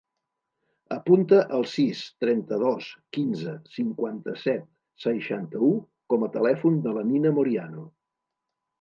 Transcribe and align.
Apunta 0.95 1.41
el 1.57 1.65
sis, 1.73 2.01
trenta-dos, 2.25 2.89
quinze, 3.19 3.55
cinquanta-set, 3.77 4.67
seixanta-u 5.07 5.73
com 6.15 6.29
a 6.31 6.35
telèfon 6.41 6.85
de 6.89 6.99
la 7.01 7.09
Nina 7.15 7.39
Moriano. 7.41 7.91